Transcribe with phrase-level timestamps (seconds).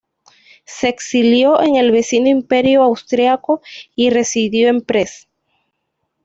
[0.65, 3.61] Se exilió en el vecino Imperio austriaco
[3.95, 5.29] y residió en Pest.